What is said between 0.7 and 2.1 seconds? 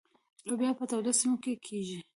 په تودو سیمو کې کیږي.